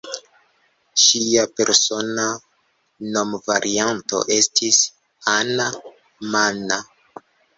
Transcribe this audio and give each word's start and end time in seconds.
Ŝia 1.01 1.43
persona 1.59 2.23
nomvarianto 3.17 4.23
estis 4.37 4.79
"Anna-manna". 5.37 6.83